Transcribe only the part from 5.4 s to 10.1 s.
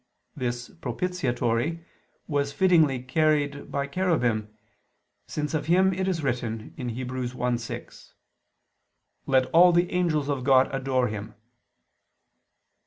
of Him it is written (Heb. 1:6): "Let all the